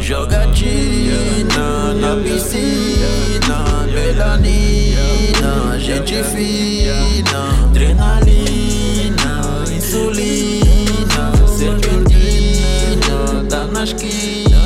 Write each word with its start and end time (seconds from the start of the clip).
Jogatina 0.00 1.94
na 1.94 2.16
piscina, 2.16 3.86
melanina, 3.92 5.78
gente 5.78 6.24
fina, 6.24 7.64
adrenalina, 7.64 9.40
insulina, 9.72 11.32
serpentina, 11.46 13.44
tá 13.48 13.66
na 13.66 13.84
esquina, 13.84 14.58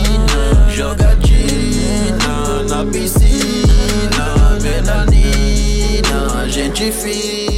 jogatina 0.74 2.34
na 2.68 2.84
piscina, 2.90 4.58
melanina, 4.62 6.48
gente 6.48 6.90
fina. 6.90 7.53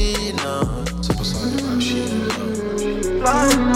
fine. 3.26 3.75